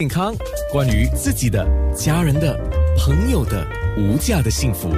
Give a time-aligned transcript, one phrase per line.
[0.00, 0.36] 健康，
[0.70, 2.54] 关于自己的、家人的、
[2.98, 4.90] 朋友的无价的幸福，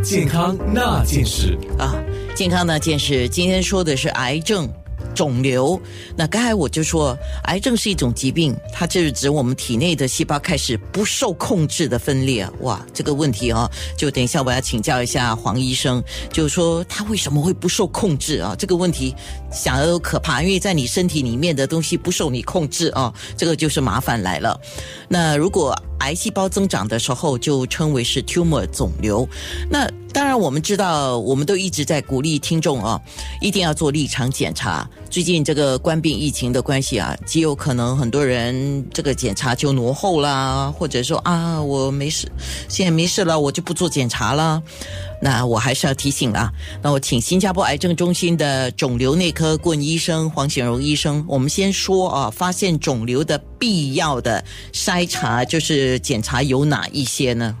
[0.00, 1.92] 健康那件事啊，
[2.36, 4.72] 健康那件事，今天说的是癌症。
[5.14, 5.80] 肿瘤，
[6.16, 12.48] 那刚才我就说，癌症是一种疾病，它就是指我们体内的细胞开始不受控制的分裂。
[12.60, 18.54] 哇，这个问题啊，就等一下我要请教一下黄医生，就是说他为什么会不受控制啊？
[18.58, 19.14] 这个问题
[19.52, 24.60] 想要可怕，因为在你身体里面的东西不受你控制啊，这个就是麻烦来了。
[25.08, 29.26] 那如果癌细胞增长的时候，就称为是 tumor 肿瘤。
[29.70, 33.00] 那当然，我们知道，我们都一直在鼓励听众啊，
[33.40, 34.88] 一定要做立场检查。
[35.14, 42.26] 最近这个冠病疫情的关系啊，极有可能很多人这个检查就挪后啦，或者说啊，我没事，
[42.68, 44.60] 现在没事了，我就不做检查了。
[45.22, 46.50] 那我还是要提醒啊，
[46.82, 57.56] 那我请新加坡癌症中心的肿瘤内科顾问医生黄显荣医生，我们先说啊，发现肿瘤的必要的筛查就是检查有哪一些呢？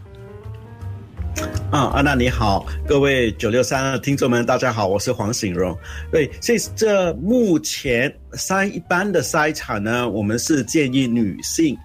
[1.74, 5.76] 啊，安娜你好，各位九六三的听众们，大家好，我是黄醒荣。
[6.08, 11.76] 对，这这目前筛一般的筛查呢，我们是建议女性，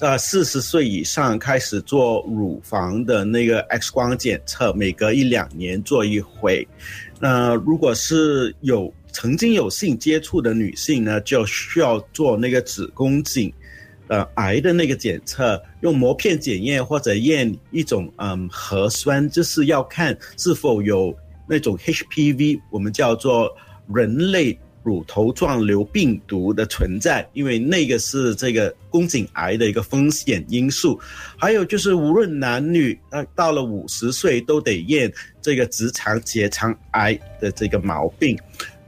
[0.00, 6.68] 呃，四十岁以上开始做乳房的那个 X 光检测，每隔一两年做一回。
[7.18, 13.50] 那如果是有曾经有性接触的女性呢，就需要做那个子宫颈。
[14.08, 21.14] 呃，癌的那个检测用膜片检验或者验一种嗯核酸，就是要看是否有
[21.46, 23.54] 那种 HPV，我们叫做
[23.94, 30.98] 人类乳头状瘤病毒的存在，因为那个是这个宫颈癌的一个风险因素。
[31.36, 38.38] 还有就是无论男女，呃，到了五十岁都得验这个直肠结肠癌的这个毛病。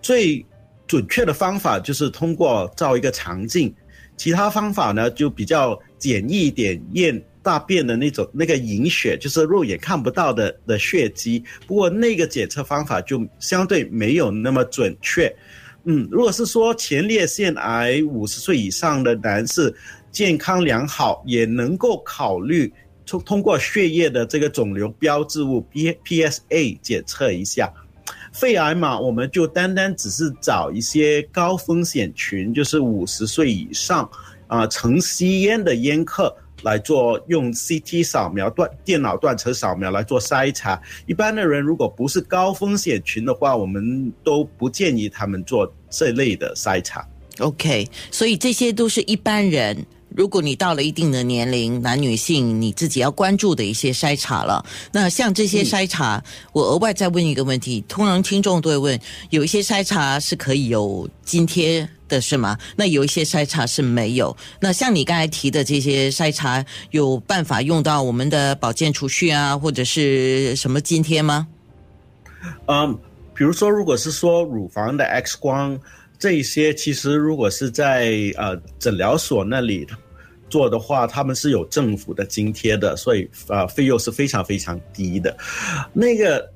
[0.01, 0.45] 最
[0.87, 3.75] 准确的方法就是通过照一个肠镜。
[4.21, 11.43] 其他方法呢，就比较简易一点，验大便的那种那个隐血，就是肉眼看不到的的血迹。
[11.67, 15.35] 不过那个检测方法就相对没有那么准确。
[15.85, 19.75] 嗯，如果是说前列腺癌五十岁以上的男士
[20.13, 22.71] 健康良好，也能够考虑
[23.07, 27.73] 通通过血液的这个肿瘤标志物 P P S A 检测一下。
[28.33, 34.09] 肺癌嘛，我们就单单只是找一些高风险群，就是五十岁以上，
[34.47, 40.81] 啊，曾吸烟的烟客来做用 CT 扫描断电脑断层扫描来做筛查。
[41.07, 47.07] 一般的人如果不是高风险群的话，我们都不建议他们做这类的筛查。
[47.39, 49.87] OK，所以这些都是一般人。
[50.15, 54.65] 如果你到了一定的年龄，男女性你自己要关注的一些筛查了。
[54.93, 56.23] 那像这些筛查，
[56.53, 59.01] 我额外再问一个问题：通常听众都会问，
[59.31, 62.59] 有一些筛查是可以有津贴的，是吗？
[62.77, 64.37] 那有一些筛查是没有。
[64.59, 71.47] 那像你刚才提的这些筛查，有办法用到我们的保健储蓄啊，或者是什么津贴吗？
[72.67, 72.99] 嗯，
[73.35, 75.79] 比如说，如果是说乳房的 X 光。
[76.21, 79.87] 这些其实如果是在呃诊疗所那里
[80.51, 85.35] 做的话，他们是有政府的津贴的，所以呃费用是非常非常低的。
[85.95, 86.47] 那个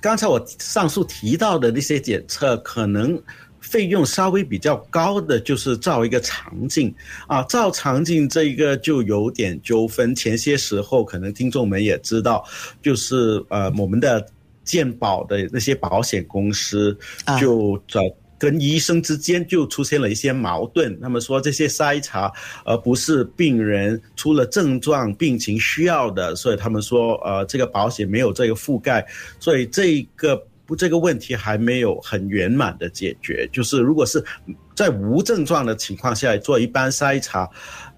[0.00, 3.22] 刚才我上述提到的那些检测，可能
[3.60, 6.94] 费用稍微比较高的，就是照一个肠镜
[7.26, 10.14] 啊，照肠镜这一个就有点纠纷。
[10.14, 12.42] 前些时候可能听众们也知道，
[12.80, 14.24] 就是呃我们的
[14.64, 16.96] 健保的那些保险公司
[17.38, 18.00] 就找。
[18.42, 22.28] 跟医生之间就出现了一些矛盾，他们说这些筛查
[22.64, 29.06] 而不是病人出了症状病情需要的，所以他们说呃这个保险没有这个覆盖，
[29.38, 30.36] 所以这个
[30.66, 33.48] 不这个问题还没有很圆满的解决。
[33.52, 34.24] 就是如果是
[34.74, 37.48] 在无症状的情况下做一般筛查，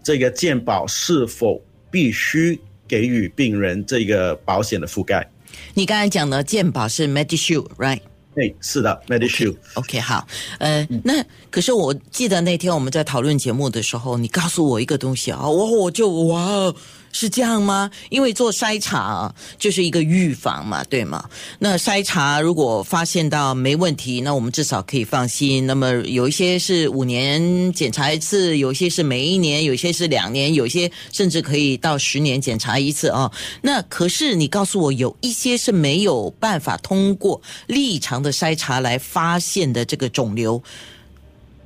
[0.03, 1.59] 这个健保是否
[1.91, 5.27] 必须给予病人这个保险的覆盖？
[5.73, 8.01] 你刚才讲的健保是 Medishield，right？
[8.37, 9.57] 哎，是的，Medishield。
[9.75, 10.27] OK，好，
[10.59, 16.75] 呃，那可是我记得那天我们在讨论节目的时候，你告诉我一个东西啊，我我就哇。
[17.15, 17.89] 是这样吗？
[18.11, 21.25] 因为做筛查就是一个预防嘛，对吗？
[21.61, 25.65] 那筛查如果发现到没问题，那我们至少可以放心。
[25.65, 33.31] 那么有一些是五年检查一次，有些是每一年，有些是两年，有些甚至可以到十年检查一次啊。
[33.63, 40.61] 那可是你告诉我，有一些是没有办法通过立常的筛查来发现的这个肿瘤，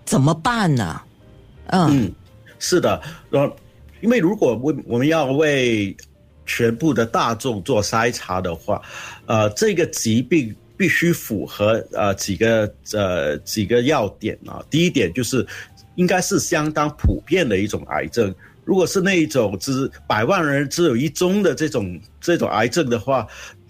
[0.04, 1.00] 怎么办呢？
[1.68, 2.12] 嗯，
[2.58, 3.00] 是的，
[3.30, 3.56] 然后。
[4.00, 5.96] 因为如果为我们要为
[6.46, 8.80] 全部的大众做筛查的话，
[9.26, 14.64] 呃，这个疾病必须符合呃几个呃几个要点啊。
[14.70, 15.46] 第一点就是
[15.96, 18.34] 应该是相当普遍的一种癌症。
[18.64, 23.26] 如果是那一种只百万人只有一宗的这种这种癌症的话，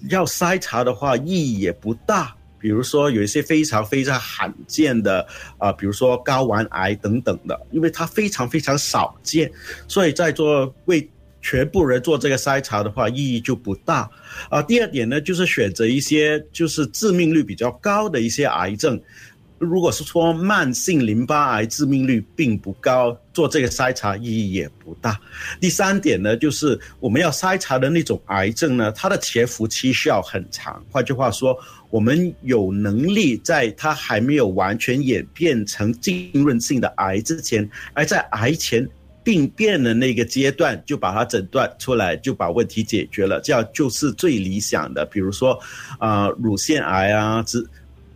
[0.08, 2.34] 要筛查的话意义也不大。
[2.58, 5.26] 比如说有一些非常非常罕见的
[5.58, 9.50] 啊，比如说睾丸癌等等的，因为它非常非常少见，
[9.86, 11.08] 所以在做为
[11.40, 14.10] 全部人做这个筛查的话，意义就不大。
[14.50, 19.00] 啊，第二点呢，就是选择一些就是致命率比较高的一些癌症。
[19.58, 25.18] 如果是说慢性淋巴癌致命率并不高，做这个筛查意义也不大。
[25.60, 30.80] 第三点呢，就是我们要筛查的那种癌症呢，它的潜伏期需要很长。
[30.90, 31.58] 换句话说，
[31.90, 38.88] 我们有能力在它还没有完全演变成浸润性的癌之前，而在癌前
[39.24, 45.04] 病变的那个阶段就把它诊断出来，就把问题解决了，这样就是最理想的。
[45.06, 45.58] 比如说，
[45.98, 47.68] 啊，乳腺癌啊，之。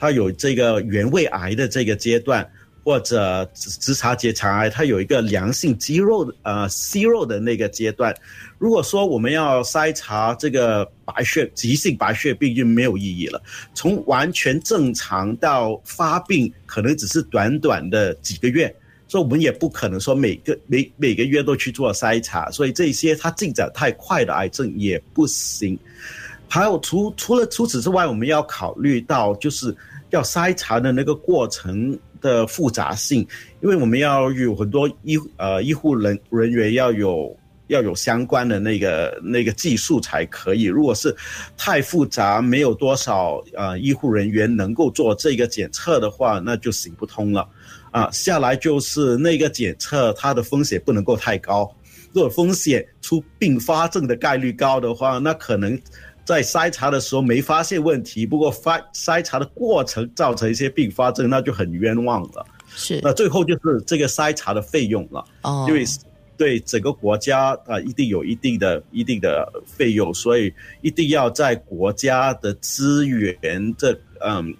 [0.02, 2.44] 它有这个原位癌的这个阶段，
[2.82, 8.12] 或者直直肠结肠癌，它有一个良性肌肉呃息肉的那个阶段。
[8.58, 13.40] 如果说我们要筛查这个白血急性白血病就没有意义了。
[13.74, 18.74] 从完全正常到发病，可能只是短短的几个月，
[19.06, 22.50] 所以我们也不可能说每个每每个月都去做筛查。
[22.50, 25.78] 所以这些它进展太快的癌症也不行。
[26.48, 29.72] 还有除除了除此之外，我们要考虑到就是。
[30.12, 33.26] 要筛查的那个过程的复杂性，
[33.62, 37.34] 因为我们要有很多医呃医护人人员要有
[37.68, 40.64] 要有相关的那个那个技术才可以。
[40.64, 41.16] 如果是
[41.56, 47.48] 太复杂，没有多少呃医护人员能够做这个检测的话，那就行不通了。
[47.90, 51.74] 啊，下来就是那个检测它的风险不能够太高，
[52.12, 55.80] 如果风险出并发症的概率高的话，那可能。
[56.24, 62.46] 在筛查的时候没发现问题，不过发筛查的过程造成一些并发症，那就很冤枉了。
[62.74, 65.24] 是，那最后就是这个筛查的费用了。
[65.42, 65.84] 哦，因为
[66.36, 74.54] 对整个国家啊，一定有一定的、一定的费用，所以一定要在国家的资源这嗯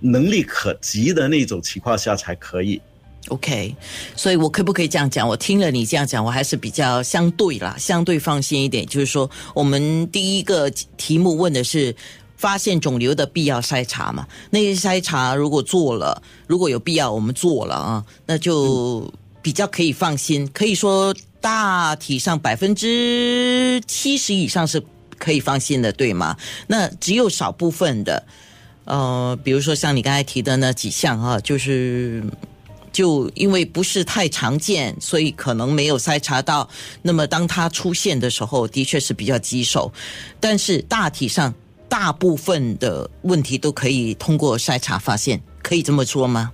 [0.00, 2.80] 能力可及的那种情况下才可以。
[3.28, 3.74] OK，
[4.14, 5.26] 所以我可不可以这样讲？
[5.26, 8.84] 我听了你这样讲，我还是比较相对啦，相对放心一点。
[8.84, 11.96] 就是说，我们第一个题目问的是
[12.36, 14.28] 发现肿瘤的必要筛查嘛？
[14.50, 19.10] 那些筛查如果做了，如果有必要，我们做了啊，那就
[19.40, 20.46] 比较可以放心。
[20.52, 24.84] 可以说大体上百分之七十以上是
[25.16, 26.36] 可以放心的，对吗？
[26.66, 28.22] 那只有少部分的，
[28.84, 32.22] 呃，比如说像你刚才提的那几项啊，就是。
[32.94, 36.66] 就因为不是太常见，所以可能没有筛查到。
[37.02, 39.92] 那么当它出现的时候，的确是比较棘手。
[40.38, 41.52] 但是大体上，
[41.88, 46.52] 大部分的问题都可以通过筛查发现，可以这么说吗？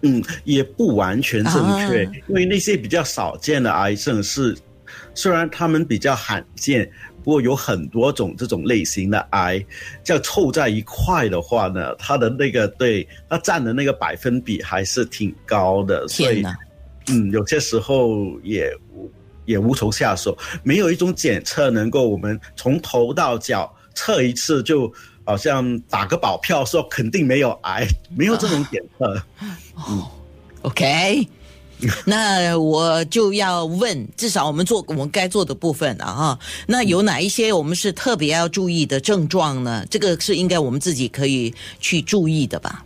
[0.00, 1.52] 嗯，也不完全正
[1.86, 4.56] 确，因为那些比较少见的癌症是，
[5.14, 6.90] 虽然他们比较罕见。
[7.24, 9.64] 不过有很多种这种类型的癌，
[10.02, 16.04] 这样凑在一块的话呢，它的那个对它占的那个百分比还是挺高的。
[16.08, 16.42] 所以，
[17.06, 18.76] 嗯，有些时候也
[19.44, 24.92] 也无从下手，没有一种检测能够我们从头到脚测一次，就
[25.24, 27.86] 好像打个保票说肯定没有癌，
[28.16, 29.22] 没有这种检测。
[29.88, 30.02] 嗯，
[30.62, 31.24] OK。
[32.06, 36.38] 那我就要问，至少我们做我们该做的部分了哈。
[36.66, 39.84] 那有哪一些我们是特别要注意的症状呢？
[39.90, 42.84] 这个是应该我们自己可以去注意的吧？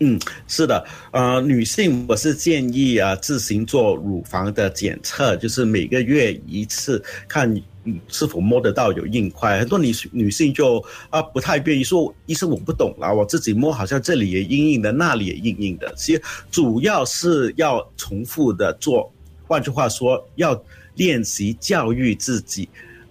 [0.00, 7.60] 嗯，是的，呃，女性我是建议啊自行做乳房的检测，就是每个月一次看。
[8.08, 9.60] 是否摸得到有硬块？
[9.60, 15.90] 很多女女性就啊不太愿意说，医生我不懂了，我自己摸好像这里也硬硬的，那里也硬硬的。
[15.96, 19.10] 其实主要是要重复的做，
[19.46, 20.62] 换句话说，要
[20.96, 22.68] 练习教育自己。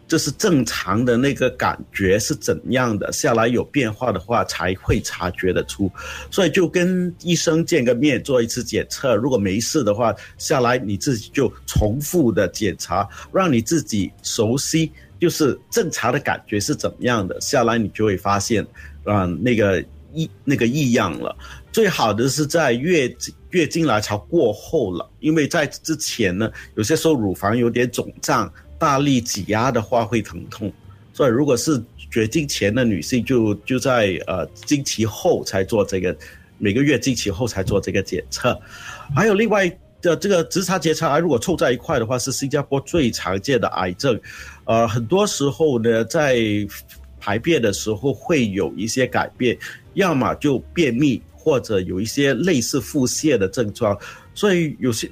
[0.07, 3.11] 这是正常的那个感觉是怎样的？
[3.11, 5.91] 下来有变化的话才会察觉得出，
[6.31, 17.39] 所以就跟医生见个面做一次检测，如果没事的话，下来你自己就重复的检查，让你自己熟悉，就是正常的感觉是怎么样的。
[17.41, 18.65] 下来你就会发现，
[19.03, 19.83] 啊，那个
[20.13, 21.35] 异那个异样了。
[21.71, 23.13] 最好的是在月
[23.49, 28.49] 月经来潮过后了，因为在之前呢，有些时候乳房有点肿胀。
[28.79, 30.71] 大力挤压的话会疼痛，
[31.13, 31.81] 所以如果是
[32.11, 36.15] 绝经前的女性，就就在呃经期后才做这个，
[36.57, 38.57] 每个月经期后才做这个检测。
[39.15, 39.67] 还有另外
[40.01, 44.19] 的这个直肠结肠癌，如果凑在一块的话，是新加坡最常见的癌症。
[44.65, 46.39] 呃，很多时候呢，在
[47.19, 49.57] 排便的时候会有一些改变，
[49.95, 53.97] 要么就便秘，或者有一些类似腹泻的症状，
[54.33, 55.09] 所以有些。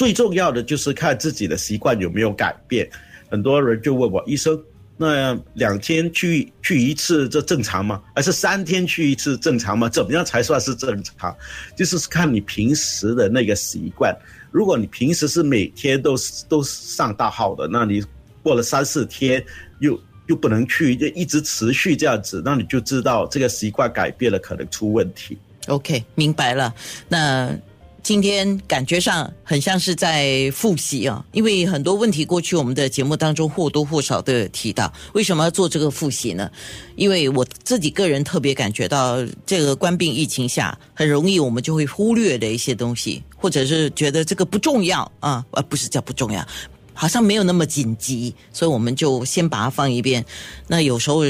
[0.00, 2.88] 最重要的就是看自己的习惯有没有改变。
[3.28, 4.58] 很多人就问我医生，
[4.96, 8.00] 那两天去去一次这正常吗？
[8.16, 9.90] 还是三天去一次正常吗？
[9.90, 11.36] 怎么样才算是正常？
[11.76, 14.16] 就是看你平时的那个习惯。
[14.50, 16.16] 如果你平时是每天都
[16.48, 18.02] 都上大号的，那你
[18.42, 19.44] 过了三四天
[19.80, 25.36] 又又不能去，就一直持续这样子，那你就知道这个习惯改变了，可能出问题。
[25.66, 26.74] OK，明白了。
[27.06, 27.54] 那
[28.02, 34.92] 今天感觉上很像是在复习啊，因为很多问题过去我们的节目当中或多或少都有提到。
[35.12, 36.50] 为什么要做这个复习呢？
[36.96, 46.46] 因为我自己个人特别感觉到，这个官病疫情下，很容易我们就会忽略的一些东西，或者是觉得这个不重要啊，而不是叫不重要，
[46.94, 50.24] 好像没有那么紧急，所以我们就先把它放一边。
[50.66, 51.24] 那有时候。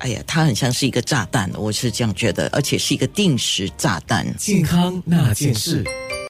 [0.00, 4.26] 哎呀，它很像是一个炸弹，我是这样觉得，而且是一个定时炸弹。
[4.36, 5.84] 健康那件事。